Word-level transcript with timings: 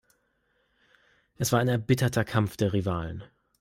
Es 1.35 1.51
war 1.51 1.59
ein 1.59 1.67
erbitterter 1.67 2.25
Kampf 2.25 2.57
der 2.57 2.73
Rivalen. 2.73 3.23